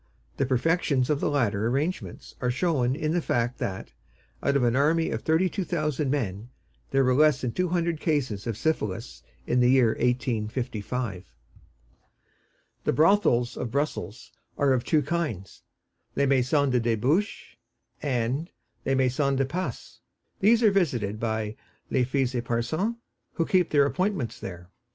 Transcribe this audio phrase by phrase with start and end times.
[0.37, 3.91] The perfections of the latter arrangements are shown in the fact that,
[4.41, 6.49] out of an army of thirty thousand men,
[6.89, 11.25] there were less than two hundred cases of syphilis in the year 1855.
[12.83, 15.61] The brothels of Brussels are of two kinds:
[16.15, 17.57] les maisons de debauché
[18.01, 18.49] and
[18.87, 19.99] les maisons de passe;
[20.39, 21.55] these are visited by
[21.91, 22.95] les filles éparses,
[23.33, 24.71] who keep their appointments there.